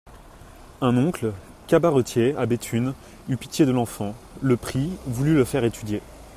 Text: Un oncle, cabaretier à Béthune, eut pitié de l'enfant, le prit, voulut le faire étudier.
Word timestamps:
Un 0.81 0.97
oncle, 0.97 1.31
cabaretier 1.67 2.35
à 2.35 2.47
Béthune, 2.47 2.95
eut 3.29 3.37
pitié 3.37 3.67
de 3.67 3.71
l'enfant, 3.71 4.15
le 4.41 4.57
prit, 4.57 4.89
voulut 5.05 5.35
le 5.35 5.45
faire 5.45 5.63
étudier. 5.63 6.01